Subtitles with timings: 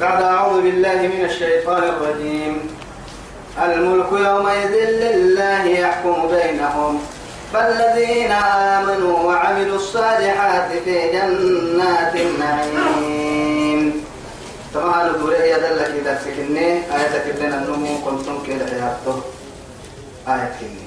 [0.00, 2.54] بعد أعوذ بالله من الشيطان الرجيم.
[3.62, 7.00] الملك يومئذ لله يحكم بينهم.
[7.52, 8.32] فالذين
[8.76, 14.04] آمنوا وعملوا الصالحات في جنات النعيم.
[14.74, 19.16] طبعا الدورة هي دلك إذا سكني آية لنا النمو كنتم كده حياته
[20.28, 20.85] آية كني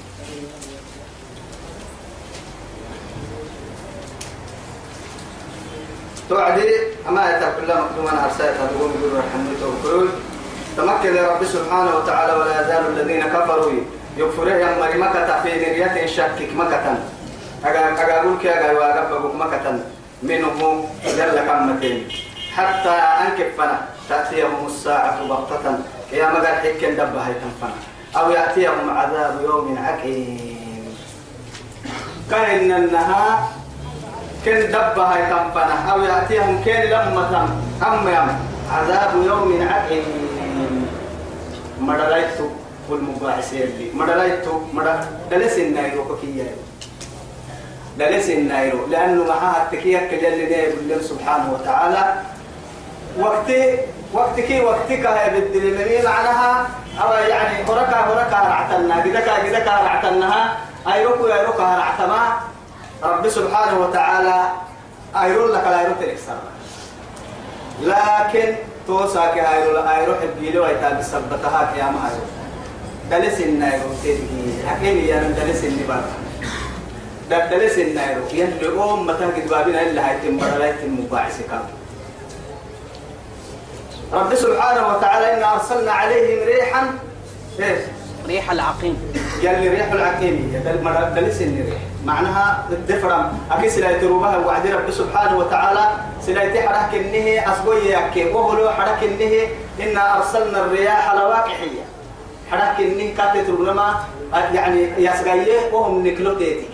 [6.30, 6.70] توعدي
[7.08, 10.08] أما يترك الله مكتوما أرسلت تقوم يقول رحمه توكل
[10.76, 13.72] تمكن رب سبحانه وتعالى ولا يزال الذين كفروا
[14.16, 14.48] يكفرون.
[14.48, 16.86] يا مري مكة في نرية شكك مكة.
[17.64, 19.78] أقول كي أقول وأقبل مكة.
[20.22, 20.86] منهم
[21.18, 22.08] جل كمتين.
[22.56, 25.78] حتى أنكفنا تأتيهم الساعة بغتة.
[26.12, 27.74] يا مقال حكين دبها يتنفنا
[28.16, 30.94] أو يأتيهم عذاب يوم عقيم.
[32.30, 33.38] كأن النهار
[34.44, 37.48] كن دبها يتنفنا أو يأتيهم كن لما
[37.86, 38.28] أم يم
[38.72, 40.04] عذاب يوم عقيم
[41.80, 42.46] مدلائتو
[42.88, 46.50] والمباعثين اللي مدلائتو مدل دلس النايرو كفية.
[47.98, 50.34] دلس النايرو لأنه معها التكية كجل
[50.80, 52.14] الله سبحانه وتعالى.
[53.18, 53.50] وقت
[54.12, 56.66] وقت كي وقت كا بالدليل معناها.
[57.02, 59.04] أو يعني هركا هركا رعتنا.
[59.06, 60.56] جدكا جدكا رعتناها.
[60.92, 62.49] أيروكو أيروكا رعتما.
[63.02, 64.52] رب سبحانه وتعالى
[65.16, 66.40] أيرون لك لا تكسر
[67.82, 68.54] لكن
[68.86, 72.26] توسا كي أيرو أيرو حبيلو أيتا بسبتها يا أيرو
[73.10, 76.04] دلس النايرو تيجي حكيم يا من دلس النبار
[77.30, 81.74] دلس النايرو يندعو متى كتبابنا إلا هاي تمبر لا يتم مباعث كامل.
[84.12, 86.82] رب سبحانه وتعالى إنا أرسلنا عليهم ريحا
[87.58, 87.86] إيه
[88.26, 89.12] ريح العقيم.
[89.42, 90.62] يلي ريح العقيم
[91.16, 95.84] دلس الريح معناها الدفرم أكي سلاي تروبها وعد رب سبحانه وتعالى.
[96.26, 99.48] سلاي تحرك النهي أسبوي يكي وهو حرك النهي
[99.80, 101.84] إنا أرسلنا الرياح لواقحية
[102.50, 104.04] حرك النهي كاتت ربما
[104.54, 106.68] يعني يسقية وهم نكلو تيتي.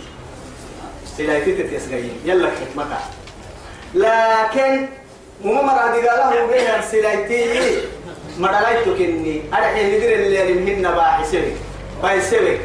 [1.16, 2.12] سلاي تيتي يسقية.
[2.24, 3.00] يلا حكمتها.
[3.94, 4.86] لكن
[5.44, 7.44] مو مرة دي قال له بين سلايتي
[8.38, 11.52] مدلايتو كني أرحي ندير اللي منهن باحسوي
[12.02, 12.58] بايسوي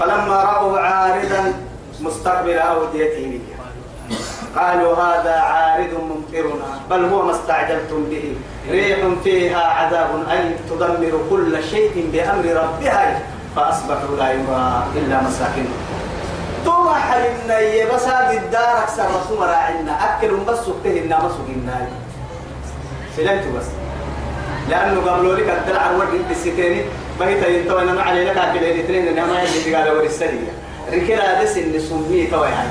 [0.00, 1.52] فلما رأوا عارضا
[2.00, 3.40] مستقبل أوديتهم
[4.56, 8.34] قالوا هذا عارض ممطرنا بل هو ما استعجلتم به.
[8.70, 13.22] ريح فيها عذاب أليم تدمر كل شيء بأمر ربها
[13.56, 15.82] فأصبحوا لا يرى إلا مساكنهم.
[16.64, 21.88] ثم حلمنا بس هذه الدار أكثر رسوم راعنا أكل بس سكتهن ما سكنا
[23.16, 23.66] سلمت بس.
[24.68, 26.38] لأنه قبلوا لك الدلع الورد انت
[27.20, 30.52] بهيتا ينتوى أنا ما علي لك أكل الاثنين أنا ما يجي قال ورسالية
[30.92, 32.70] ركلا دس اللي سمية توي يعني.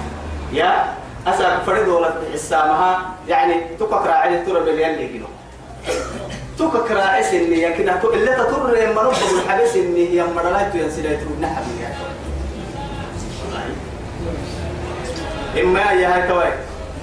[0.54, 0.94] يا؟
[1.28, 5.26] أسا فرد ولا حسامها يعني تكك راعي ترى باليالي كيلو
[6.92, 9.16] راعي سني يعني كده اللي تطر يا مربى
[9.46, 11.96] الحبس إني يا مرلايتو ينسلي تروح نحبي يعني
[15.62, 16.52] إما يا هاي توي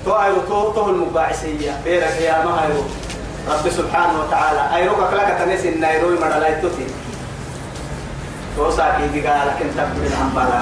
[0.05, 2.83] تو أيرو تو المباعثية بيرك يا ما هايرو
[3.49, 4.77] رب سبحانه وتعالى.
[4.77, 6.61] أيرو كلا كتنس النيروي مرة لا
[8.53, 10.61] يتوتي تو ساكي دي قال لك أنت بدل عم بالا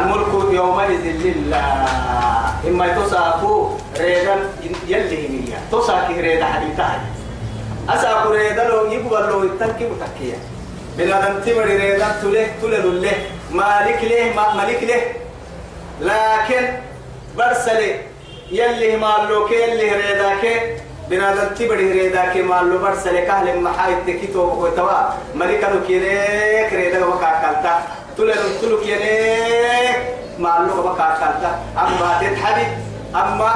[0.00, 1.86] الملك يومئذ لله
[2.68, 4.36] إما تساكو ريدا
[4.88, 7.00] يلي هي تساكي ريدا حديثا
[7.88, 10.38] أساكو ريدا لو يقبل لو يتنكي متكيا
[10.98, 13.16] بنادم تمر ريدا تله تله له
[13.52, 15.02] مالك له مالك له
[16.00, 16.64] لكن
[17.38, 18.00] برسلي
[18.50, 20.44] يلي مالو كي يلي ريداك
[21.10, 24.90] بنادم تبري ريداك مالو برسلي كهل محايد تكيتو بكوتوا
[25.34, 27.72] ملكانو كيريك ريدا وكاكالتا
[28.16, 28.32] تلو
[28.62, 29.96] تلو كيريك
[30.38, 32.66] مالو وكاكالتا أما تتحبي
[33.14, 33.50] أما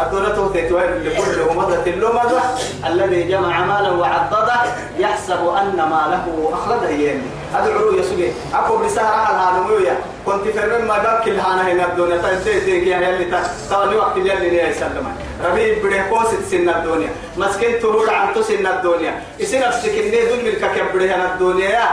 [0.00, 2.40] الدولة تهتوي لكل همضة اللمضة
[2.86, 4.60] الذي جمع مالا وعضده
[4.98, 7.20] يحسب أن ماله أخلده يلي
[7.54, 9.96] أدعو يا سجي أكو بسهرة على هذا
[10.26, 13.24] كنت في ما قال كل هانا هنا الدنيا تنتهي تيجي يا اللي
[13.70, 15.06] تاني وقت اللي اللي يسلم
[15.44, 17.10] ربي بده كوسة سن الدنيا.
[17.36, 19.22] مسكين تروح عن تسن الدنيا.
[19.38, 21.88] يصير نفسك إني دون ملك كبره هنا الدنيا.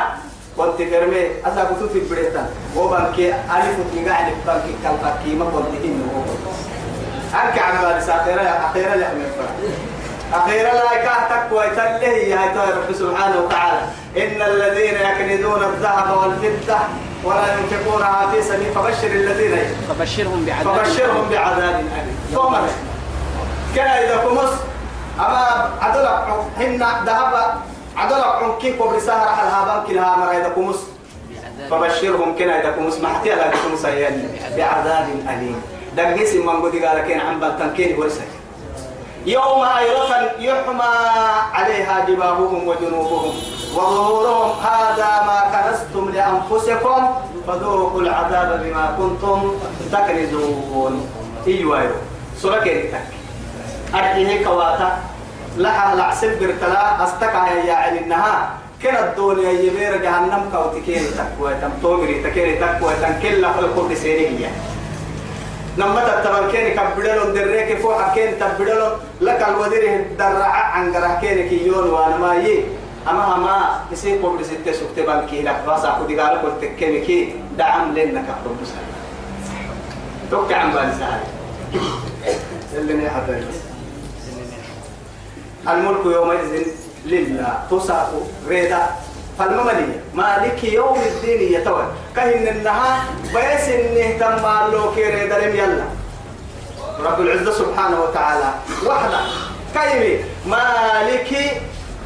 [0.57, 6.25] كنت فرمي أسا كنت في بريتا وبنكي ألف تنقع ألف بنكي كالفكي ما كنت إنه
[7.33, 9.51] أنك عن بارس أخيرا أخيرا لحمل فرح.
[10.33, 13.81] أخيرا لا يكاهتك ويتله يا رب سبحانه وتعالى.
[14.18, 16.80] إن الذين يكنزون الذهب والفضة
[17.24, 19.57] ولا ينفقونها في سبيل فبشر الذين
[19.89, 20.77] فبشرهم بعذاب.
[20.77, 22.68] فبشرهم بعذاب أليم.
[23.75, 24.51] كان إذا كمس
[25.19, 26.24] أما عدلك
[26.57, 27.33] هن ذهب
[27.98, 30.80] عدلك عنكي قبل سهر على هابان كلها مرة إذا كمس.
[31.72, 33.86] فبشرهم كنا إذا كمس محتي على كمس
[34.57, 35.07] بعذاب.
[35.30, 35.62] أليم.
[35.98, 38.27] دقيس من قد قال كين عم بلتنكين ورسك.
[39.25, 40.94] يوم أيرفا يحمى
[41.54, 43.33] عليها جباههم وجنوبهم.
[43.75, 47.07] وظهورهم هذا ما كنستم لأنفسكم
[47.48, 49.51] فذوقوا العذاب بما كنتم
[49.92, 51.10] تكنزون.
[51.48, 51.92] إيوه
[52.42, 53.14] سورة كيرتك
[53.95, 54.97] أرحيه كواتا
[55.57, 58.50] لها لعسل برتلا أستكع يا يعني إنها
[58.81, 64.51] كنا الدنيا يبير جهنم كوتكين تكوى تم تومري تكيري تكوى تم كلا خلقوا سيريه
[65.77, 72.18] نما تتبر كيني كبدلون دريك فوق كين تبدلون لك الودير درع عن كيني كيون وأنا
[72.18, 72.63] ما يي
[73.09, 75.56] أما ما يصير قبل ستة سكتة بانكي لك.
[75.68, 78.88] بس أخذ قال قلت كيني كي دعم لنا كفر مسلم
[80.31, 81.24] توقع عن بالسهل
[82.77, 83.44] اللي نحضر
[85.67, 86.63] الملك يومئذ
[87.06, 87.59] لله.
[87.71, 88.88] تصاق ريدا
[89.39, 91.85] فالمملية مالك يوم الدين يتوى.
[92.15, 93.03] كهن النها
[93.33, 95.85] بيس انه تم لو كيري دلم يلا.
[97.03, 98.53] رب العزة سبحانه وتعالى.
[98.88, 99.19] وحده.
[99.73, 101.31] كيمي مالك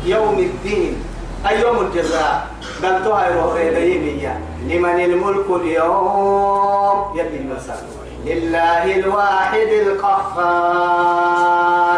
[0.06, 1.04] يوم الدين.
[1.50, 2.48] أي يوم الجزاء؟
[2.84, 7.80] قلتها يروح ريديمية لمن الملك اليوم؟ يلي المسال
[8.26, 11.89] لله الواحد القهار.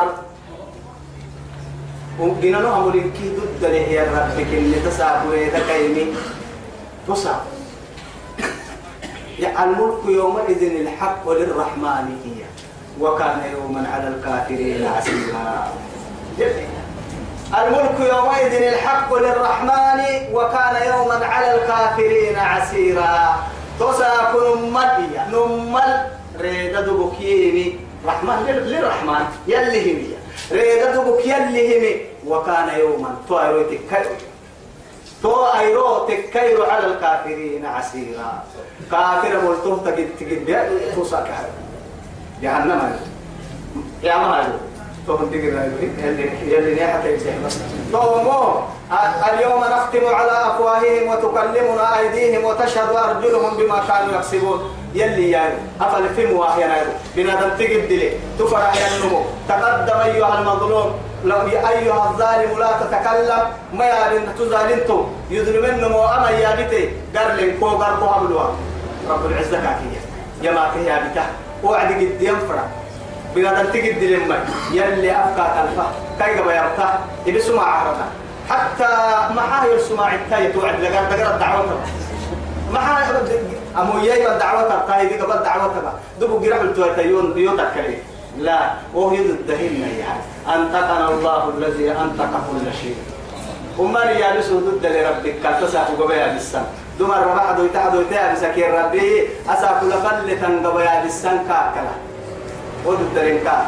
[2.21, 6.13] وقنا له أمرين كي ضد له يا ربك اللي تسعب ويتكيمي
[7.07, 7.41] تصعب
[9.39, 12.41] يا الملك يومئذ الحق للرحمن هي
[13.00, 15.71] وكان يوما على الكافرين عسيرا
[17.57, 20.01] الملك يومئذ الحق للرحمن
[20.33, 23.35] وكان يوما على الكافرين عسيرا
[23.79, 26.07] تساك نمل نمل
[26.39, 27.75] ريد دبكيني
[28.06, 30.07] رحمن للرحمن يلي همي
[30.51, 31.25] ريد دبك
[32.27, 34.15] وكان يوما تو ايرو تكايرو
[35.23, 38.44] تو ايرو تكايرو على الكافرين عسيرا.
[38.91, 41.27] كافر ملتوه تجد تجد توساك
[42.41, 43.00] جهنم
[44.03, 44.59] يا ما
[45.07, 45.63] توهم تقرا
[46.03, 47.03] يلي يلي نيحة
[47.45, 47.57] بس.
[47.91, 48.62] تومو
[49.33, 54.59] اليوم نختم على أفواههم وتكلمنا أيديهم وتشهد أرجلهم بما كانوا يكسبون.
[54.94, 56.83] يلي يعني افل في مواهي
[57.15, 58.12] بنادم تجد لي.
[58.39, 60.94] تفرح ينمو تقدم أيها المظلوم.
[61.25, 63.44] لو أيها الظالم لا تتكلم.
[63.73, 65.06] ما يالين تزالنتو.
[65.29, 68.44] يظلمن مو اما يابتي قرلن كو قربو عملوا
[69.09, 70.01] رب العزة كاكيه
[70.44, 71.25] جماعة يا بتا
[71.63, 72.68] وعد قد ينفرح
[73.35, 74.38] بنادم تجد لما.
[74.71, 75.85] يلي أفكا تلفا
[76.19, 77.00] كي قبا يرتا.
[77.25, 78.06] يبي سمع عرفا
[78.50, 78.89] حتى
[79.35, 81.79] ما حاير سمع التاي توعد دقار الدعوة
[82.73, 83.15] ما حاير
[83.77, 85.94] أمو ياي الدعوة التاي دي قبل تبا.
[86.19, 87.97] دبو قرح التوى يون يوتك لي
[88.39, 92.95] لا وهو يد الدهين يعني أنتقنا الله الذي أنتق كل شيء.
[93.80, 95.36] وما ريال سودد لربك.
[95.44, 96.63] كالتساق قبيا بالسن
[97.00, 99.30] دمر ربح دويتا دويتا بسكير ربي.
[99.50, 101.95] أساق لفلتا قبيا بالسن كاكلا.
[102.86, 103.66] ودد الإنكار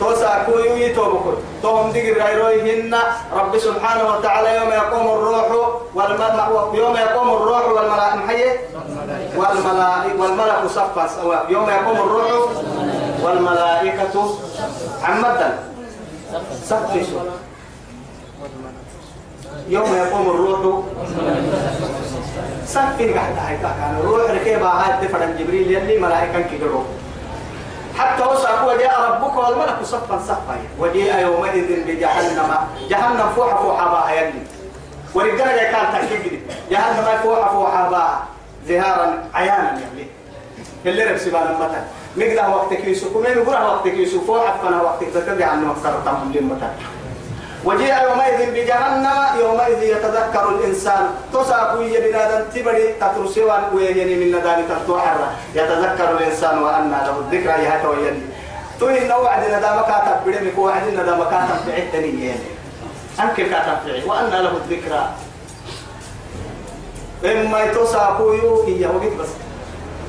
[0.00, 1.32] توسا كويو يتوبكو
[1.62, 2.94] توهم دقر غيروهن
[3.32, 5.46] رب سبحانه وتعالى يوم يقوم الروح
[5.94, 8.58] والملك يوم يقوم الروح والملائكة
[9.36, 11.06] والملائكة والملك صفا.
[11.48, 12.50] يوم يقوم الروح
[13.24, 14.38] والملائكة
[15.02, 15.58] عمدا.
[16.64, 17.20] صفشوا
[19.68, 20.84] يوم يقوم الروح.
[22.66, 26.84] صفي قاعد هاي كان الروح ركيبها هاي تفرن جبريل يلي ملائكة كيقروا.
[27.98, 30.56] حتى وصف وجاء ربك والملك صفا صفا.
[30.78, 32.50] وجاء يومئذ بجهنم.
[32.88, 34.42] جهنم فوحة فوحة باها يلي.
[35.14, 38.24] ورجال كان تأكيد جهنم فوحة فوحة باها
[38.68, 40.06] ظهارا عيانا يلي.
[40.86, 41.50] اللي رب سبحانه
[42.16, 46.68] نقدر وقتك يوسف ومين يقول وقتك يوسف فوحة فانا وقتك تتبع عنه أكثر تمام لمتى
[47.64, 51.04] وجيء يومئذ بجهنم يومئذ يتذكر الإنسان.
[51.32, 55.16] تساق يبنادم تبري تترسوان ويهني من نداني تتوحر
[55.54, 58.22] يتذكر الإنسان وأن له الذكرى يهتا ويلي
[58.80, 62.48] توي إنه وعد ندام كاتب بدمك وعد ندام كاتب في عدني يعني
[63.20, 65.02] أنك كاتب في وأن له الذكرى.
[67.24, 69.32] إما يتساقوا يوكي وقت بس.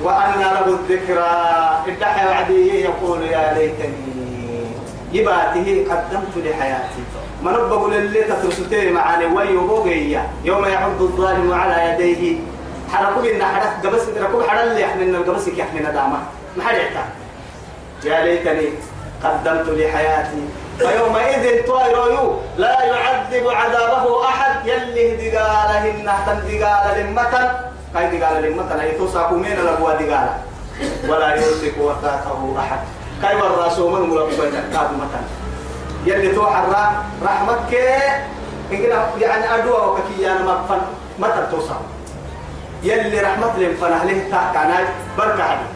[0.04, 1.32] وأن له الذكرى.
[1.88, 4.16] ادحى وعدي يقول يا ليتني
[5.14, 7.04] يباته قدمت لحياتي.
[7.44, 12.38] ما نبغى اللي تترسلتي معاني ويوبوغيا يوم يعض الظالم على يديه.
[12.94, 16.20] حركوا بينا حرك قبس ركوب حرل اللي يحملنا القبس يحملنا دامه.
[16.58, 16.64] ما
[18.04, 18.70] يا ليتني
[19.24, 20.44] قدمت لحياتي.
[20.80, 24.68] فيومئذ طائر لا يعذب عذابه أحد.
[24.68, 27.02] يلي دقاله النهتن دقاله
[27.96, 30.38] لمتن هاي دقاله لمتن هي توساكو مين لبوا دقاله
[31.08, 32.80] ولا يوثق وثاقه احد
[33.22, 35.24] كاي الراسو من مربى كاد متن
[36.06, 36.66] يلي توحر
[37.24, 37.74] رحمتك
[39.22, 40.82] يعني أدوى وككي أنا ما فن
[41.20, 41.76] متى توصل
[42.84, 44.86] يلي رحمت لهم فنه له تحت عناي
[45.18, 45.68] بركة عدي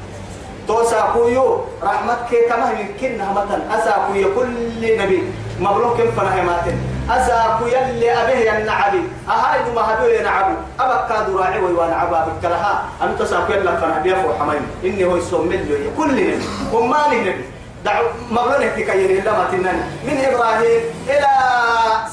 [0.67, 5.23] توسا كويو رحمتك كما يمكن همتن أسا كويو كل نبي
[5.59, 6.11] مبروك كم
[7.09, 9.03] فنه ماتن أسا كويو اللي أبيه ينعبي.
[9.29, 12.83] أهاي ما هدو ينعبو أبا كادو راعي ويوانعبا بكلها.
[13.03, 15.91] أنت سا كويو لك فنه بيفو حمين إني هو يسوم مليو.
[15.97, 16.39] كل نبي
[16.73, 17.35] وما نبي
[17.85, 19.79] دعو مغنى تكير إلا ما تنن.
[20.03, 21.27] من إبراهيم إلى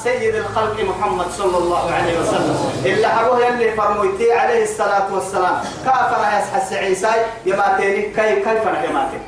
[0.03, 2.57] سيد الخلق محمد صلى الله عليه وسلم.
[2.85, 5.57] إلا حروه يلي فرمويتي عليه الصلاة والسلام.
[5.85, 7.11] كافنا يسحس عيسى
[7.47, 8.03] يماتيني.
[8.03, 9.19] كي كيف يماتي؟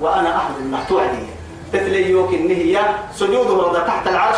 [0.00, 1.24] وأنا أحد الله توعدي
[1.72, 2.80] تتليوك إن هي
[3.14, 4.36] سجود رضا تحت العرش.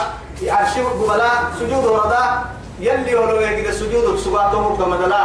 [0.48, 2.44] عرش قبلاء سجود رضا
[2.80, 5.24] يلي ولو يجد سجود سباته كمدلا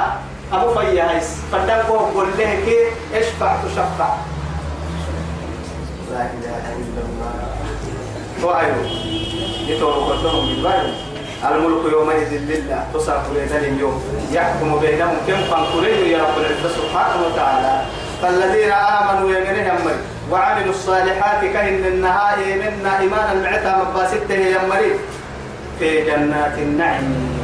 [0.53, 2.77] أبو فيايس فدقوا قول له كي
[3.19, 4.09] اشفع تشفع.
[6.11, 7.33] لا إله إلا الله.
[8.43, 8.75] وعيو.
[9.67, 10.85] يتوقع قدرهم بالبعض
[11.45, 17.85] الملك يومئذ لله تصرف لنا اليوم يحكم بينهم كم فانقلوا يا رب العزة سبحانه وتعالى.
[18.21, 24.91] فالذين آمنوا يمنهم مري وعملوا الصالحات كهن النهاية منا إيمانا معتها مباسته يمري
[25.79, 27.35] في جنات النعيم.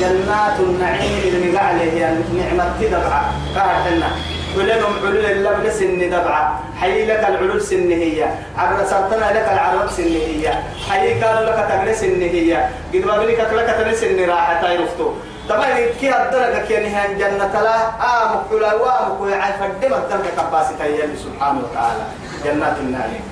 [0.00, 3.32] جنات النعيم اللي قال هي نعمة تدبعة.
[3.54, 4.10] كهرنا
[4.56, 6.60] ولهم علول اللبن سن دبعة.
[6.80, 8.28] حي لك العلول سن هي.
[8.58, 10.52] عبر سرطنا لك العرب سن هي.
[10.88, 12.68] حي قالوا لك تغني سن هي.
[12.94, 15.12] قد ما بلك لك تغني سن راحة تايرفتو
[15.48, 15.68] طبعا
[16.00, 21.60] كي الدرجة كي نهان جنة لا آمك ولا وامك ويعي فدم الدرجة كباسي تيالي سبحانه
[21.64, 22.04] وتعالى
[22.44, 23.24] جنات النعيم.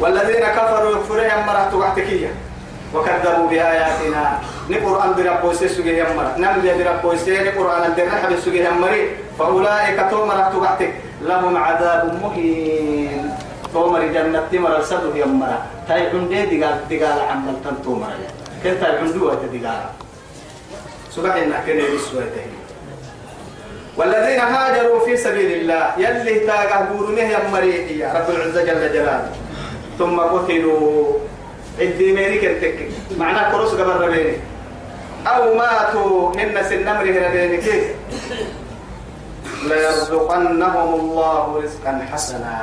[0.00, 2.32] والذين كفروا يكفرهم مرات وقتكية
[2.94, 4.38] وكذبوا بآياتنا.
[4.70, 9.02] نقرأن بربو سيسوغي يمرا نملي بربو سيسوغي نقرأن درنح بسوغي يمري
[9.38, 13.34] فأولئك تومر تبعتك لهم عذاب مهين.
[13.74, 15.58] تومر جنة تمر السدو يمرا
[15.88, 18.10] تاي عندي دقال دقال عمل تنتومر
[18.64, 19.82] كنت العندوة دقال؟
[21.10, 22.24] سبحان الله كده يسوى
[23.96, 29.30] والذين هاجروا في سبيل الله يلي تاقه بورنه يمري يا رب العزة جل جلاله.
[29.98, 31.18] ثم قتلوا.
[31.80, 32.88] عندي ميري كنتك
[33.18, 34.36] معناه كروس قبل ربيني.
[35.26, 36.32] أو ماتوا.
[36.36, 37.56] هن سن نمره ربيني.
[37.56, 37.84] كيف؟
[39.68, 42.56] ليرزقنهم الله رزقا حسنا.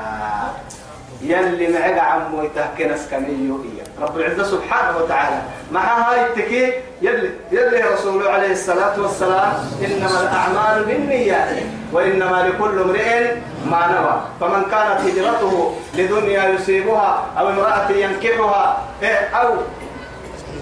[1.22, 3.60] يلي معك عمو يتهكنا سكنيو
[4.02, 9.54] رب العزة سبحانه وتعالى مع هاي التكي يلي يلي رسوله عليه الصلاة والسلام
[9.86, 11.58] إنما الأعمال بالنيات
[11.94, 14.22] وإنما لكل امرئ ما نوى.
[14.40, 19.56] فمن كانت هجرته لدنيا يصيبها أو امرأة ينكحها إيه، أو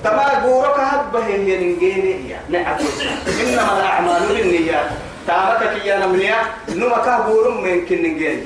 [0.03, 2.75] تما غورك هبه هي نجيني نعم.
[3.41, 4.89] إنما الأعمال بالنيات.
[5.27, 6.37] تامتك يا نمنيا
[6.69, 8.43] نمك غورم من كن نجيني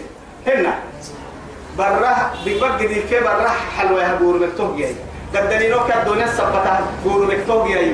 [0.48, 0.74] هنا.
[1.79, 4.95] برا بيبقى دي كي برا حلوة هبور مكتوب جاي
[5.36, 7.93] قدني نوك الدنيا سبتها بور مكتوب جاي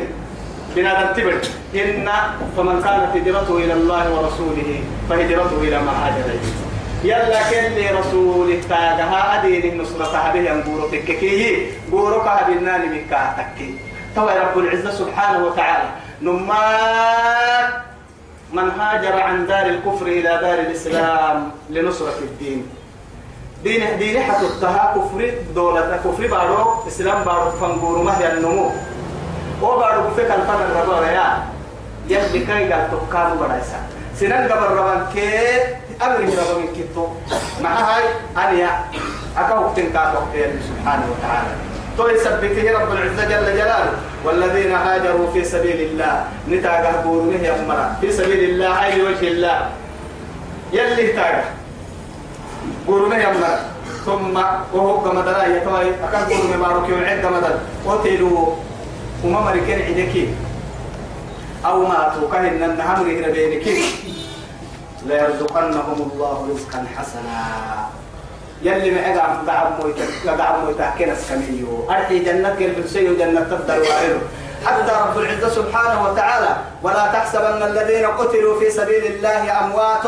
[0.76, 1.34] بنادم تبر
[1.76, 2.10] إن
[2.58, 6.56] فمن كانت هجرته إلى الله ورسوله فهجرته إلى ما هاجر إليه
[7.04, 13.70] يلا كل رسول تاجها أدين نصرة به أنقورو تككي قورو كهبنا لمكا تكي
[14.16, 15.90] تو رب العزة سبحانه وتعالى
[16.22, 17.74] نمات
[18.54, 22.68] من هاجر عن دار الكفر إلى دار الإسلام لنصرة الدين
[23.64, 24.46] دين دين حتى
[24.96, 28.72] كفر دولة كفر بارو إسلام بارو فنقورو ما هي النمو.
[29.62, 31.28] وبارو فيك الفن الربا يا.
[32.10, 33.80] يلي كاي قال تكارو برايسا
[34.20, 35.26] سنن قبل ربان كي
[36.02, 37.08] أمر ربا من كتو
[37.64, 38.04] مع هاي
[38.38, 38.70] أنيا.
[39.38, 40.20] أكو تنكاتو
[40.68, 41.54] سبحانه وتعالى.
[41.98, 43.94] تو يثبته رب العزة جل جلاله.
[44.26, 46.24] والذين هاجروا في سبيل الله.
[46.52, 49.58] نتاقه بورمه يمرا في سبيل الله أي وجه الله.
[50.74, 51.55] يلي تاقه.
[52.88, 53.54] بورمه يمرا
[54.06, 54.38] ثم
[54.74, 57.56] وهو كما دلا يتوي أكان بورمه ماروك يوعد كما دل
[57.88, 58.56] قتلوا
[59.24, 60.34] وما مركين عدكي
[61.66, 63.66] أو ماتوا كهن النهار هنا بينك
[65.06, 67.40] ليرزقنهم الله رزقا حسنا.
[68.62, 74.22] يلي معك عم دعم مويتك دعم مويتك كنس كميو أرحي جنة البنسي جنة تبدل وعينه
[74.66, 76.56] حتى رب العزة سبحانه وتعالى.
[76.84, 80.06] ولا تحسبن الذين قتلوا في سبيل الله أموات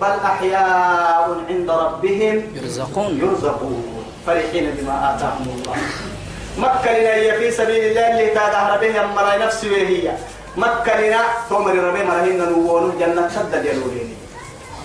[0.00, 3.20] بل أحياء عند ربهم يرزقون.
[3.22, 4.04] يرزقون.
[4.26, 5.76] فرحين بما آتاهم الله.
[6.58, 10.12] مكة لنا في سبيل الله اللي تظهر به أمر نفسي وهي.
[10.56, 14.16] مكة لنا تمر ربي مرهين نوون جنة شدد يلولين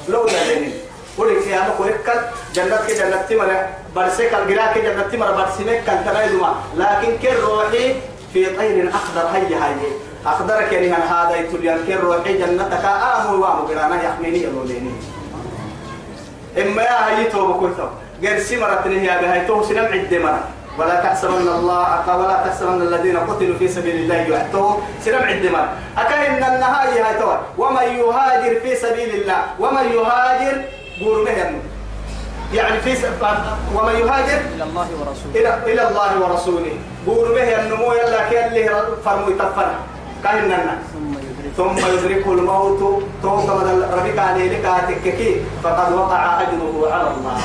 [0.09, 0.73] لولا لين
[1.17, 2.19] ولك يا مكو هكال
[2.53, 3.65] جنة كي جنة تمر
[3.95, 7.95] برسك الجراك جنة تمر برسمك كان تلايدما لكن كل روحي
[8.33, 9.55] في طير أخضر هي
[10.25, 12.85] هاي أخضر كني هذا يتولي كل روحي جنتك.
[12.85, 14.93] آمو وامو قرانا يحميني يلولين
[16.57, 17.89] إما يا هاي توبة كنتم
[18.21, 20.43] غير سمرة هي بهاي تو سنم عد مرة.
[20.77, 24.75] ولا تحسبن الله ولا تحسبن الذين قتلوا في سبيل الله يحتوا
[25.05, 25.69] سنم عد مرة.
[25.97, 30.61] أكاين النهاية هاي تو ومن يهاجر في سبيل الله ومن يهاجر
[31.01, 31.59] قول مهن
[32.53, 33.05] يعني في س...
[33.75, 35.33] ومن يهاجر إلى الله ورسوله.
[35.35, 36.75] إلى إلى الله ورسوله.
[37.07, 38.69] قول به النمو يلا كيلي
[39.05, 40.77] فرمو يتفنا كهننا يدرك
[41.57, 44.65] ثم يدركه الموت من ربك عليه لك
[45.63, 47.37] فقد وقع أجره على الله.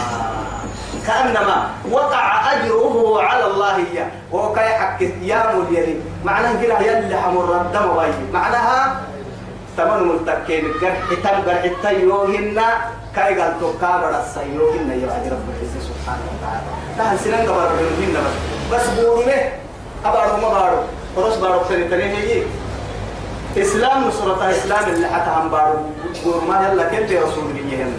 [1.07, 4.07] كأنما وقع أجره على الله هي.
[4.33, 7.89] وكي حق يا مليلي معناه كده يلي حمر الدم
[8.33, 9.01] معناها
[9.77, 12.61] تمن ملتكين جرح تم جرح تيوهن.
[13.17, 16.71] كأي قال تو كابر السيوهن يا رب العزة سبحانه وتعالى.
[16.99, 18.25] نحن سنن قبر بس.
[18.73, 19.41] بس بورمه
[20.05, 20.81] أبارو ما بارو.
[21.17, 21.61] ورس بارو.
[21.69, 22.43] تاني هي.
[23.57, 25.79] إسلام نصرة إسلام اللي حتى هم بارو
[26.25, 27.93] بورما يلا كنت رسول الله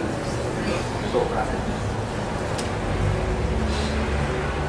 [1.14, 1.58] سبحانه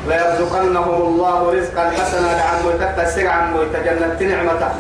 [0.08, 4.72] ليرزقنهم الله رزقا حسنا لعن ويتكسر عن ويتجنت نعمته.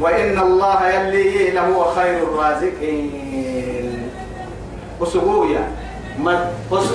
[0.00, 4.10] وإن الله يلي له خير الرازقين.
[5.00, 5.68] وسقويا
[6.18, 6.50] ما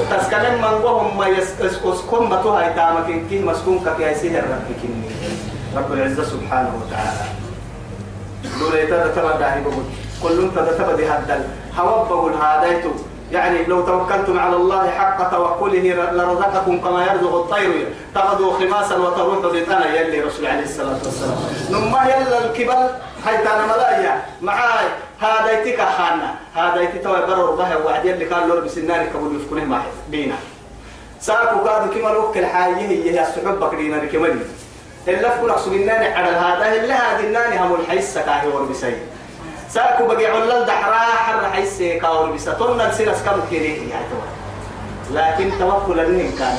[0.10, 4.82] تسكلم من وهم ما يسكن ما توها يتامك كي مسكون كي يسير ربك
[5.76, 7.47] رب العزة سبحانه وتعالى.
[8.60, 9.84] لولا يتدى تبا داهي بقول.
[10.24, 11.44] كل أنت تبا دي هدل.
[11.78, 12.90] بقول هاديتو
[13.32, 17.88] يعني لو توكلتم على الله حق توكله لرزقكم كما يرزق الطير.
[18.16, 21.38] تغدو خماسا وتروح بطانا يلي رسول عليه الصلاة والسلام.
[21.70, 22.90] نما يلا الكبل.
[23.26, 24.26] حيث أنا ملايا.
[24.42, 24.88] معاي.
[25.20, 29.92] هذا يتك خانا هذا يتتوى برر به وعد يلي كان لور بسناري كبول يفكونه معي
[30.10, 30.36] بينا.
[31.22, 33.98] ساكو كادو كما لوك الحاية هي السحب بكرينا
[35.08, 38.98] إلا فكنا أقصدناني على هذا إلا هذه الناني هم الحيسة كاهي وربسي
[39.70, 44.28] ساكو بقي علل دحرا حر حيسة كاور بسا تونا نسيرس كم كيريه يا توي
[45.18, 46.58] لكن توكل إن كان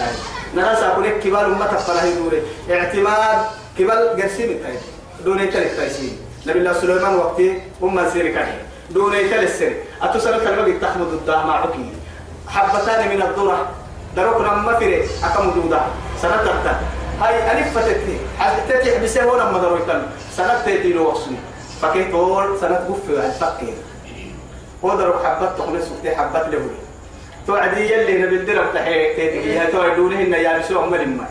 [0.55, 3.39] نرى ساكو لك كبال أمة فلا يدوري اعتماد
[3.79, 4.81] كبال قرسيم التايد
[5.25, 8.49] دون يتلك تايسين نبي الله سليمان وقتي أمة سيري كان
[8.91, 11.93] دون يتلك السيري أتسأل كلمة تحمد الداه مع عكي
[12.49, 13.69] حبتان من الذرة
[14.17, 15.81] دروكنا مفري أكم دودا
[16.23, 16.81] سنترتا
[17.21, 20.03] هاي ألف فتتي حتى تحبسه هنا ما درويتن.
[20.37, 21.37] سنة له وصني
[21.83, 23.75] فكيف تقول سنة قفة الفقير
[24.83, 26.61] ودرو حبت تخلص وقتي حبت له
[27.47, 29.61] توعدي يلي نبي الدرب تحي تيتي.
[29.61, 31.27] هي توعدونه إن يا رسول الله ما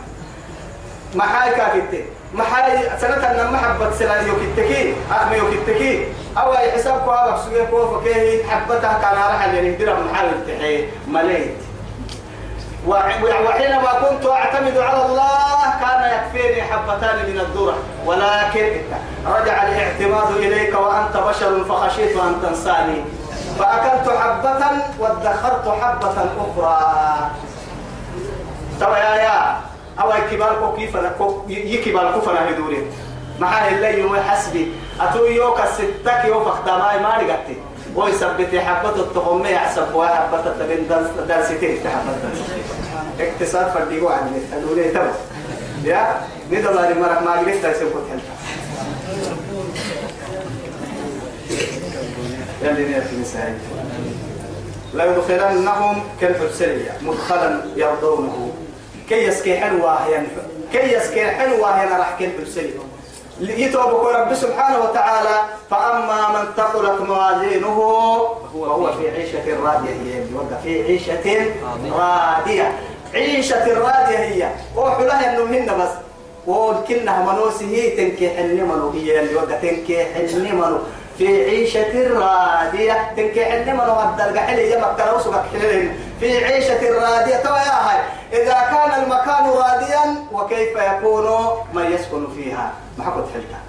[1.14, 6.06] ما حاي كاكتي ما حاي سنة أن ما حبت سنة يوكتكي أخمي يوكتكي
[6.38, 10.84] أو أي حساب كوا بسوي كوا فكيه حبتها كان راح اللي ندرب محل تحي.
[11.08, 11.56] مليت.
[12.88, 17.76] وحينما كنت أعتمد على الله كان يكفيني حبتان من الذرة.
[18.06, 18.80] ولكن
[19.26, 23.04] رجع الاعتماد إليك وأنت بشر فخشيت أن تنساني.
[23.58, 24.66] فأكلت حبة
[24.98, 27.30] وادخرت حبة أخرى.
[28.80, 29.56] ترى يا يا
[30.00, 30.94] أو كبار كيف
[31.48, 32.86] يكبار كفنا هدوري
[33.38, 37.56] معاه اللي يوم حسبي أتو يوك الستك يوم فختماي ما لقيتي
[37.96, 40.88] ويثبت حبة التقوم يحسب وحبة التبين
[41.28, 42.16] درستين تحبة
[43.20, 45.12] اقتصاد فرديقو عن الأولى تبع.
[45.84, 46.20] يا
[46.50, 48.22] ندل على مرق ما قلت تسيب كنت
[52.62, 53.54] يلي نيتي نسائي
[54.94, 58.52] لا يدخلنهم كالحسية مدخلا يرضونه.
[59.08, 59.98] كي يسكي حلوة
[60.72, 62.70] كي يسكي حلوة هي راح كالحسية
[63.40, 65.40] يتوبك رب سبحانه وتعالى.
[65.70, 67.78] فأما من ثقلت موازينه
[68.54, 70.22] وهو في عيشة راضية هي
[70.62, 71.46] في عيشة
[71.98, 72.72] راضية.
[73.14, 74.50] عيشة راضية هي.
[74.76, 75.90] وحلها إنه هن بس.
[76.46, 80.78] وكنها منوسه تنكيح النمن هي اللي وقت تنكيح النمن
[81.18, 83.14] في عيشة راضية.
[83.16, 85.42] تنكيح النمن والدرجة حلي يمك تروسك
[86.20, 88.00] في عيشة راضية هاي.
[88.32, 91.26] إذا كان المكان راضيا وكيف يكون
[91.72, 93.60] من يسكن فيها؟ ما حكت حلتها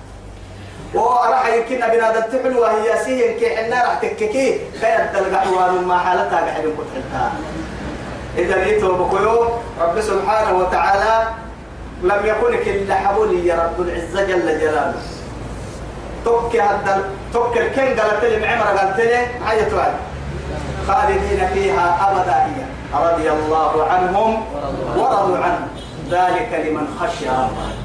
[0.94, 4.60] وراح يمكن بنادم تحلو وهي سين كي حنا راح تككي.
[4.82, 7.32] خير تلقى حوار ما حالتها قاعد كنت حلتها.
[8.38, 9.44] إذا جيتوا بقيو
[9.82, 11.28] رب سبحانه وتعالى
[12.04, 14.94] لم يكن كل حبولي يا رب العزة جل جلاله.
[16.26, 19.94] توك هذا توك الكن قالت لي معمر قالت لي حاجة توعد
[20.88, 22.66] خالدين فيها أبدا هي.
[22.94, 24.46] رضي الله عنهم
[24.98, 25.68] ورضوا عنه.
[26.10, 27.79] ذلك لمن خشي ربه.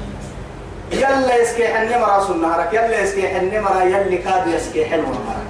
[0.95, 5.43] يلا يسكي حني مرا سنهرك يلا يسكي حني مرا يلي كاد يسكي حلو مرا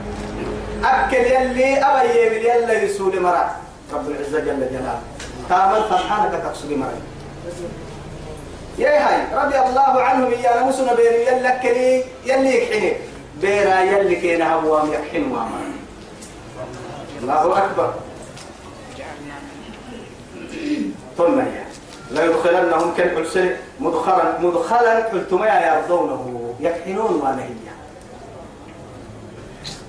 [0.83, 3.55] أكل يلي أبا يمل يلا يسول مرا
[3.93, 5.01] رب العزة جل جلاله.
[5.49, 6.99] تعمل فرحانك تقصد مرا
[8.77, 12.93] يا هاي رضي الله عنهم يا نمسنا بين يلا كلي يلي يكحني.
[13.41, 15.59] بيرا يلي كينا هوام يكحن وامر
[17.21, 17.93] الله أكبر.
[21.17, 21.65] ثم يا
[22.11, 26.53] لا يدخلنهم كالحسن مدخلا مدخلا قلتم يا يرضونه.
[26.59, 27.75] يكحنون ما نهي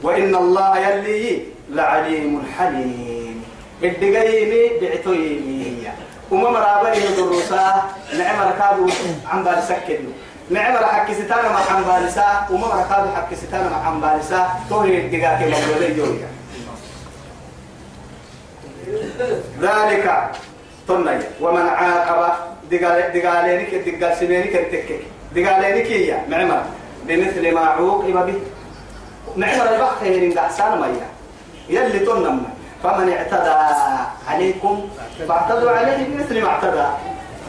[0.02, 3.42] وإن الله يلي لعليم حليم.
[3.82, 5.92] الدقيني بعتويني هي.
[6.30, 7.82] وما مرابني الدروسا
[8.18, 8.90] نعم ركابو
[9.30, 10.10] عم بالسكدو
[10.50, 15.40] نعم حكي ستانا مع عم بالسا وما ركابو حكي ستانا مع عم بالسا توهي الدقاك
[15.42, 16.28] مبلولي يويا
[19.60, 20.30] ذلك
[20.88, 22.32] تنيا ومن عاقب
[22.70, 25.00] دقال دقالينك دقال سنينك تكك
[25.34, 26.62] دقالينك هي معمر
[27.06, 28.40] بمثل ما عوقب به
[29.36, 31.06] معمر البحث هي نقعسان ميا
[31.68, 32.44] يلي تنم
[32.82, 33.74] فمن اعتدى
[34.28, 34.88] عليكم
[35.28, 36.86] فاعتدوا عليه بمثل ما اعتدى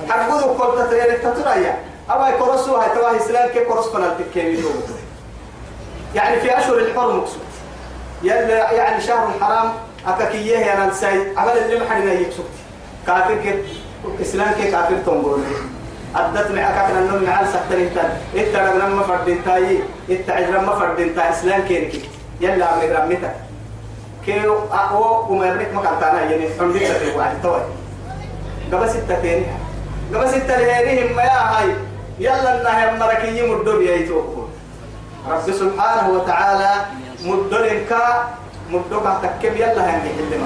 [0.10, 1.78] حقودوا كل تترينك تتريا
[2.12, 4.63] أما يكرسوا هاي تواهي إسلام كيف كرس فنا التكيمي
[6.15, 7.41] يعني في أشهر الحرم مقصود
[8.23, 9.73] يلا يعني شهر حرام
[10.08, 12.45] أكاكيه يا نانساي عمل اللي محلنا يكسوت
[13.08, 13.56] كافر كيف؟
[14.22, 15.39] إسلام كيف كافر تنقول؟
[16.15, 17.98] أدت معك كنا نوم معال سكتر إنت.
[18.36, 19.80] إنت رغنا ما فردين تاي.
[20.10, 21.30] إنت عجرا ما فردين تاي.
[21.30, 22.06] إسلام كيف
[22.41, 23.36] يلا عمي رميتك
[24.26, 26.50] كيو أو وما يبنك ما كنتانا يعني.
[26.60, 27.62] عمدك تتوى توي
[28.72, 29.46] قبل ستة تاني.
[30.13, 31.76] قبل ستة لهيرهم ما يا هاي.
[32.20, 34.48] يلا النهي مركي يمدو بيأيتوكم
[35.30, 36.72] رب سبحانه وتعالى
[37.24, 37.96] مدرك
[38.70, 40.38] مدرك تكب يلا هنجي اللي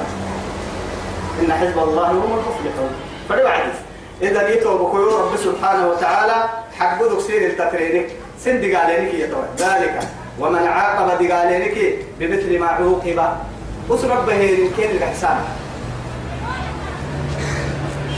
[1.41, 2.91] إن حزب الله هم المفلحون.
[3.30, 3.77] فلو عدس
[4.21, 6.49] إذا جيتوا بكيو رب سبحانه وتعالى
[6.80, 8.08] حق سير التترينك
[8.39, 9.99] سن دقالينك يتوى ذلك.
[10.39, 11.77] ومن عاقب دقالينك
[12.19, 13.19] بمثل ما عوقب.
[13.89, 15.38] أسرب بهير كين الإحسان.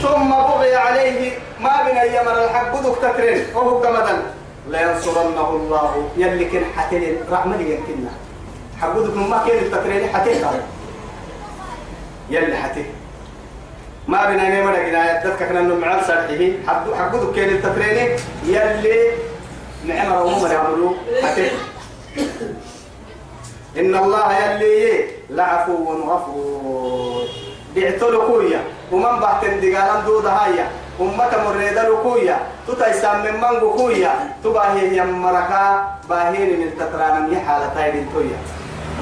[0.02, 4.22] ثم بغي عليه ما بين أيام الحق بدك تترين وهو كمدن
[4.68, 6.08] لينصرنه الله.
[6.16, 8.12] يلي كن حتين رحمة يمكننا.
[8.80, 10.44] حبودك ما كان التترين حتين
[12.30, 12.86] يلي حتين.
[14.08, 16.40] ما بين أيام الجناية تذكر كنا نمع سرحه
[16.98, 19.10] حبودك كان التترين يلي
[19.86, 21.50] نعم روما يعملوا حتين
[23.78, 27.26] إن الله يلي لعفو غفور.
[27.74, 28.60] بيعتلوا كويا
[28.92, 30.68] ومن بعتن دقالان دودة هايا
[31.00, 32.38] أمة مريدة لكويا
[32.68, 34.12] تتايسام من منغو كويا
[34.44, 35.64] تباهي يمركا.
[36.08, 38.38] باهين من تترانا يحالة تايدين تويا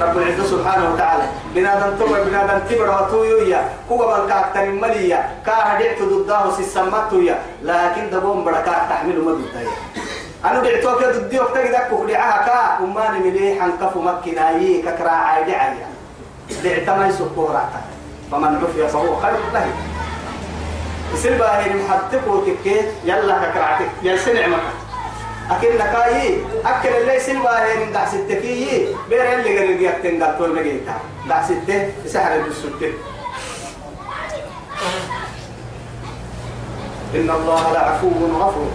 [0.03, 1.23] رب العزة سبحانه وتعالى.
[1.55, 8.43] بنادم توي بنادم تبر وتويا هو من كاكتر مليا كاه دعت ضده سسمتويا لكن دبون
[8.43, 9.71] بركات تحمل مدودايا
[10.45, 12.83] أنا دعتوك ضدي وقت كده كهدعها كا.
[12.83, 15.87] أماني مليحا كفو مكنايي ككرا عايدي عايا
[16.63, 17.81] دعت ما يسكوراتا
[18.31, 19.65] فمن عفي فهو خير له.
[21.13, 24.73] يصير باهي محدك وتكي يلا ككرعتك يا سنع مكة
[25.51, 26.37] أكن نكاي.
[26.65, 30.95] أكل اللي باهي من دع ستكي بير اللي قريب يكتن قلتول مجيتا
[31.29, 32.93] دع ستة سحر السته
[37.15, 38.71] إن الله لعفو غفور.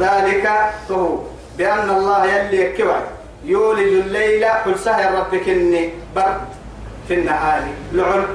[0.00, 0.50] ذلك
[0.90, 1.18] هو.
[1.58, 3.00] بأن الله يلي يكوى
[3.44, 6.40] يولج الليل كل سهر ربك إني برد
[7.08, 8.26] في النهار لعن.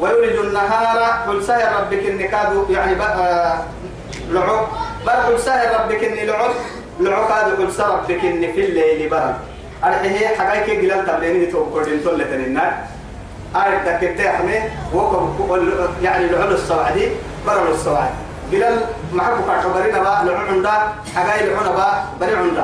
[0.00, 2.94] ويولج النهار كل سهر ربك إني كادو يعني
[4.30, 4.66] لعو
[5.06, 6.50] بر كل سهر ربك إني لعو
[7.28, 9.34] كادو كل ربك إني في الليل برد.
[9.84, 12.72] أرحيه حقايك قلال تبليني توقعين تولة النار
[13.56, 14.58] أرد دكتة يحمي
[14.94, 15.24] وكم
[16.02, 17.08] يعني لعو الصوعدي
[17.46, 18.14] برد الصوعدي
[18.52, 18.80] قلال
[19.12, 20.74] محبو كعبرين با لعون دا
[21.14, 21.86] حقاي لعون با
[22.20, 22.58] بري عون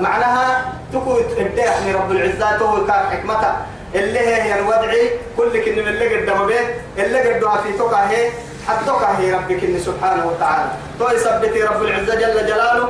[0.00, 3.52] معناها تكو من رب العزة تو كان حكمته
[3.94, 6.60] اللي هي الوضعي كل كن من اللي قدام به
[6.98, 8.30] اللي قدوا في توكا هي
[8.68, 10.70] حتوكا هي ربك سبحانه وتعالى.
[10.98, 12.88] تو يثبت رب العزة جل جلاله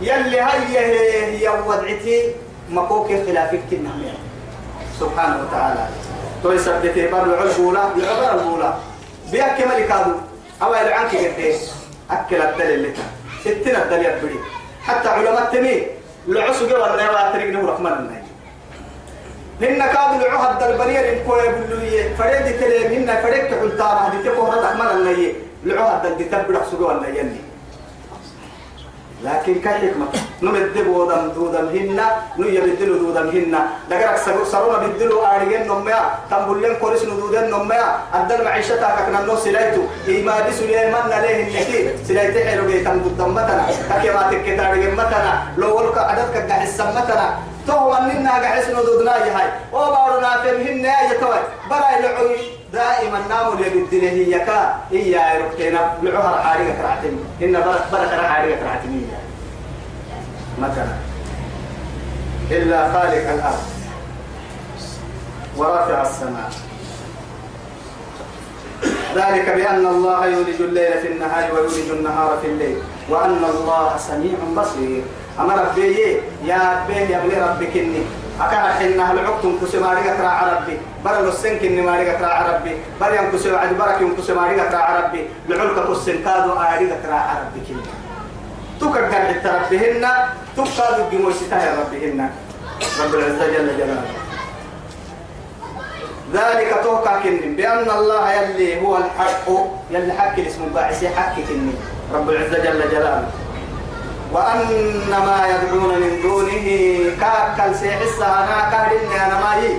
[0.00, 0.78] يلي هي
[1.38, 2.32] هي وضعتي
[2.70, 4.14] مكوك خلافك النهمية
[5.00, 5.86] سبحانه وتعالى.
[6.42, 8.74] تو يثبت بر العلبولة العبر الأولى
[9.32, 10.14] بيك ملك هذا
[10.62, 11.56] أو إلى عنك قديه
[12.10, 12.96] أكل الدليل لك
[13.40, 14.38] ستين الدليل بدي
[14.82, 15.86] حتى علماء تمي
[16.28, 18.22] قبل أن يرى تريق نور رحمن النهي
[19.60, 25.32] هن كادوا العهد البرية لكو يقولوا فريد تلين هن فريد حلتار هذه تكو رحمن النهي
[25.66, 27.22] العهد اللي تبرح سجوا النهي
[29.24, 30.06] لكن كاي حكمة
[30.42, 32.06] نمد بودم دودم هنا
[32.38, 33.60] نيا بدلو دودم هنا.
[33.90, 34.16] دقرك
[34.52, 36.00] سرونا بدلو آرجين نميا.
[36.30, 37.86] تنبلين كورس ندودن نميا.
[38.14, 39.82] أدل معيشتها كنا نو سلايتو.
[40.08, 43.64] إما دي سليه من عليه النكي سلايتي حلو بي تنبض متنا.
[44.02, 45.32] كما تكتارجين متنا.
[45.56, 47.28] لو ولك عددك قاعد متنا.
[47.66, 49.48] تو أننا قاعد ندودنا يهاي.
[49.72, 56.42] وبارنا فيهن يا توي براي لعوي دائما نام اللي بالدنيا هي كا هي ركتنا لعوها
[56.42, 59.08] حارقة كرعتين إن بركة حارقة كرعتين
[60.58, 60.96] مثلا.
[62.50, 63.64] إلا خالق الأرض.
[65.56, 66.50] ورافع السماء.
[69.14, 72.76] ذلك بأن الله يولج الليل في النهار ويولج النهار في الليل.
[73.08, 75.02] وأن الله سميع بصير.
[75.40, 78.02] أما ربي يا بيه يا بني ربك إني.
[78.40, 83.72] أكاد حنا العقتم كسماري كرا ربي بر السنك إني ماري كرا ربي بر ينكسر عد
[83.78, 87.82] برك ينكسر ماري كرا ربي لعلك كسن كادو آري كرا ربي كني
[88.80, 90.06] تكاد حتى ربهن.
[90.56, 92.30] تكاد جموستا يا ربهن.
[93.00, 94.10] رب العزة جل جلاله.
[96.34, 99.46] ذلك توقع كنن بأن الله يلي هو الحق.
[99.90, 101.74] يلي حق اسمه باعث حق كنن
[102.14, 103.28] رب العزة جل جلاله.
[104.34, 106.66] وأن ما يدعون من دونه
[107.20, 109.76] كاكل سيحس أنا كارن أنا ما هي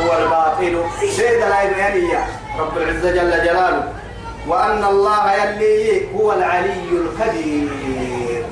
[0.00, 0.82] هو الباطل.
[1.16, 1.40] زيد
[1.78, 2.08] يعني
[2.58, 3.92] رب العزة جل جلاله.
[4.48, 8.44] وأن الله يلي هو العلي الكبير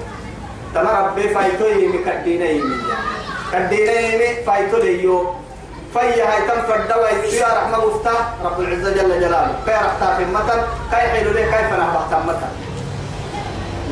[0.75, 2.63] تما ربي فايتوي مكديني.
[3.53, 5.35] كديني فايتو ليو
[5.95, 8.35] فيا هاي تم فردوا يا رحمة مفتاح.
[8.45, 9.55] رب العزة جل جلاله.
[9.67, 12.64] كي رحتا في المثل كي حلو لي كيف نهبط المثل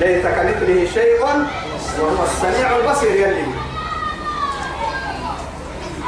[0.02, 3.46] ليس كمثله شيء وهو السميع البصير يلي.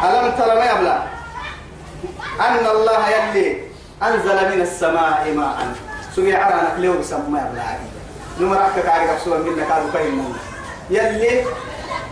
[0.04, 0.98] ألم تر ما يبلغ
[2.40, 3.61] أن الله يلي
[4.02, 5.74] أنزل من السماء ماء.
[6.16, 7.62] سوي عرانا كليو بسمى يبلغ
[8.40, 10.35] نمر أحكك عارف سوى منك هذا كاين
[10.90, 11.44] يلي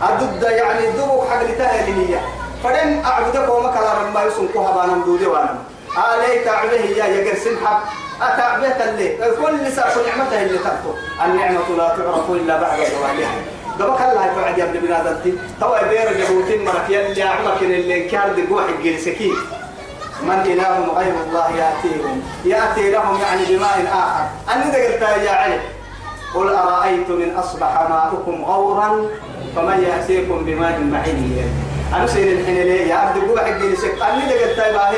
[0.01, 2.19] أدد يعني دبو حق لتاهي هي
[2.63, 5.57] فدن أعبدك وما كلا رمى يسنكوها بانا مدودي وأنا
[5.97, 7.83] آلي تعبه يا يقرسن حق
[8.27, 10.93] أتعبه اللي كل ساعة نعمته اللي تركه.
[11.25, 13.35] النعمة لا تعرف إلا بعد زوالها.
[13.79, 18.47] دبك الله يفعل يا ابن بنادم توا بير جبوتين مرك يلي أعمك اللي كان دي
[18.47, 19.35] قوح الجلسكين
[20.23, 22.21] من إله غير الله يأتيهم.
[22.45, 24.53] يأتي لهم يعني بماء آخر.
[24.53, 25.59] أنا قلت يا علي
[26.35, 29.09] قل أرأيتم إن أصبح ماؤكم غورا
[29.55, 31.49] فمن يأتيكم بماء معين
[31.95, 34.95] أنا سير الحين ليه؟ يا عبد القوة حق لسك أنا قلت باهر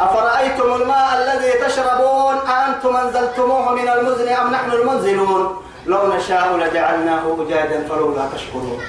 [0.00, 5.56] أفرأيتم الماء الذي تشربون أأنتم أنزلتموه من المزن أم نحن المنزلون
[5.86, 8.80] لو نشاء لجعلناه أجاجا فلولا تشكرون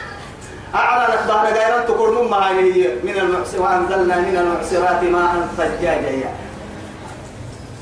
[0.75, 2.29] أعلن أخبار غير تقول من
[3.03, 6.33] من المعصر وأنزلنا من المعصرات ماء ثجاجا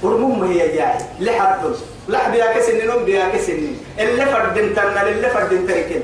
[0.03, 1.59] ورمم هي جاي لحد
[2.09, 6.01] لحد يا كسن نوم بيا كسن اللي فردن تنا اللي فردن تركن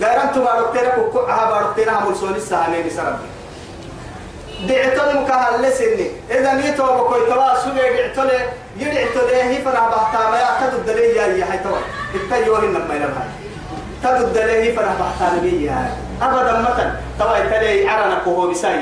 [0.00, 3.18] غير أنتم أرتنا كوكها بارتنا هم السوني السهامي بسرب
[4.68, 8.24] دعتم كهل لسني إذا نيتوا بكوي توا سوي دعتوا
[8.76, 11.78] يدعتوا له هي فرح بحتا ما يعتد دليل يا يا هاي توا
[12.14, 13.28] التيوه إنما ينبغي
[14.02, 15.70] تدد له فرح بحتا نبي
[16.22, 16.92] أبدا مثلا.
[17.18, 18.80] توا يتلي عرنا كوهو بساي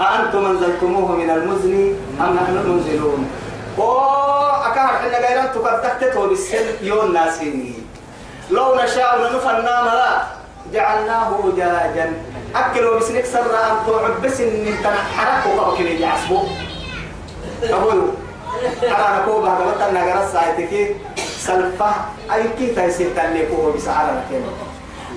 [0.00, 3.30] أأنتم أنزلتموه من المزن أم نحن المنزلون
[4.66, 6.66] أكاد حنا غيران تقدكتته بالسن.
[6.82, 7.72] يون ناسيني.
[8.50, 10.22] لو نشاء لنفنا ملا.
[10.72, 12.12] جعلناه أجاجا
[12.56, 16.42] أكلوا بسنك سر أن توعد بس إن تنحرك وقبك اللي يعصبوا
[17.62, 18.02] أقول
[18.82, 20.96] على نكوبة هذا مثلا نجرس سايتك
[21.38, 21.92] سلفة.
[22.34, 24.46] أي كي تيسير تاني كوبة بس على نكين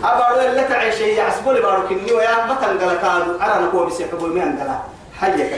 [0.04, 4.28] أبارو اللي تعيش يعصبوا لي بارو كني ويا مثلا قال كانوا على نكوبة بس يحبوا
[4.28, 4.80] مين قال
[5.20, 5.50] حاجة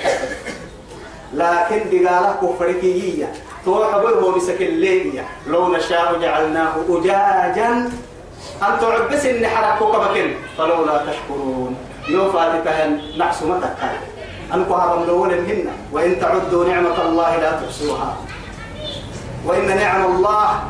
[1.34, 3.34] لكن بقالة كفركية
[3.66, 7.90] تروح هو بسك الليل لو نشاء جعلناه أجاجا.
[8.62, 11.78] أن تعد بس إن حركوا كبكن فلولا تشكرون.
[12.10, 13.92] يوم فاتتهن نحس متكا
[14.54, 15.32] أنكو هرم دول
[15.92, 18.18] وإن تعدوا نعمة الله لا تحصوها.
[19.46, 20.64] وإن نعم الله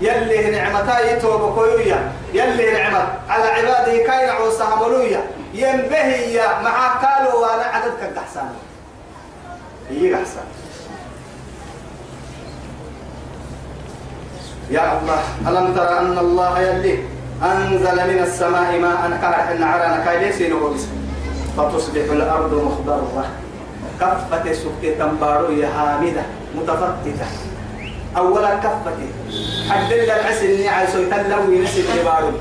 [0.00, 5.24] يلي نعمتا يتوب كويا يلي نعمت على عباده كاين عوسها ملويا.
[5.54, 8.52] ينبهي مع قالوا وأنا عددك الدحسان
[9.90, 10.40] هي أحسن
[14.70, 17.04] يا الله ألم ترى أن الله يلي
[17.42, 19.06] أنزل من السماء ماء
[19.52, 20.88] إن عرانا كايليس نقولس
[21.56, 23.26] فتصبح الأرض مخضرة.
[24.00, 26.22] كفة سكت تنبارو يا حامدة
[26.54, 27.26] متفتتة.
[28.16, 28.98] أولا كفة.
[29.70, 32.32] حد العسل إني عايزو يتلوي نسي تبارو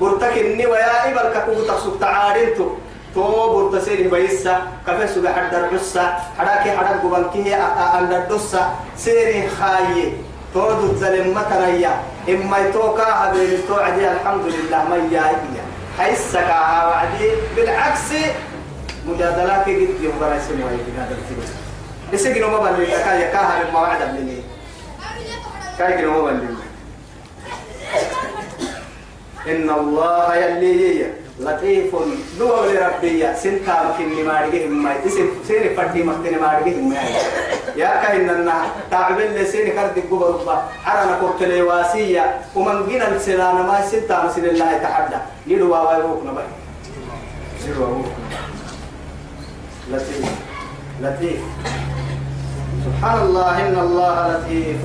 [0.00, 2.66] برتك إني ويا إبر كوكو تسك تعارنتو.
[3.14, 6.16] تو برتسيني بيسا كفة سوغا حد الرسا.
[6.38, 7.56] حراكي حراك بانكيه
[7.98, 8.70] أن الدسا.
[8.96, 10.12] سيري خايه
[10.54, 15.36] تود الظلم متريا إما يتوكا هذه توعدي الحمد لله ما ياهي
[15.98, 16.48] حيسك
[16.88, 17.30] وعدي.
[17.56, 18.08] بالعكس
[19.06, 21.16] مجادلات قد يوم برا سموا يجادل
[22.12, 24.42] يسجن ما بلي كايا كاها لما وعد بلي
[25.78, 26.56] كاي ما بلي
[29.46, 31.92] إن الله يلي لطيف.
[32.38, 36.96] دو لربي سنتا مكن ما رجيه ما اسم سين فدي مكن ما رجيه ما
[37.76, 38.54] يا كاين لنا
[38.90, 44.44] تعب اللي سين كرد الجبر با حرنا كوت واسية ومن جينا السلانة ما سنتا مسل
[44.48, 46.46] الله تحدى يدو واوا يروك نبي
[47.80, 48.02] واوا
[49.92, 50.26] لطيف.
[51.02, 51.40] لطيف.
[52.84, 54.82] سبحان الله إن الله لطيف.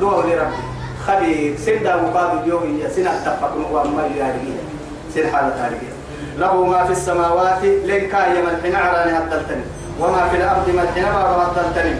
[0.00, 0.62] دو لربي.
[1.06, 1.56] خبير.
[1.66, 4.73] سندا مقابل يوم يا سنة تفقن وما يارجي
[5.14, 5.90] سن حالة تارجي
[6.38, 9.64] له ما في السماوات لن كاي ملحنا على هتلتني
[10.00, 11.96] وما في الأرض ملحنا ما هتلتني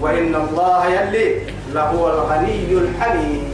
[0.00, 1.26] وإن الله يلي
[1.72, 3.50] لهو الغني الحميد.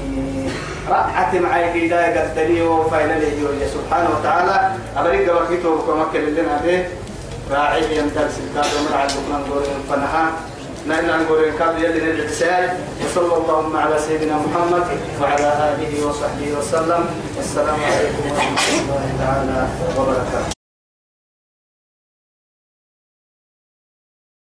[0.90, 6.84] رأت معي هداية قدري وفايل لي سبحانه وتعالى أبريك وكيتو وكمكن لنا به
[7.50, 10.24] راعي يمتل سلطان ومرعى البكران قولين فنها.
[10.88, 14.86] نحن نقول كاب يد الإحسان وصلى اللهم على سيدنا محمد
[15.22, 17.02] وعلى آله وصحبه وسلم.
[17.36, 19.68] والسلام عليكم ورحمة الله تعالى
[19.98, 20.55] وبركاته.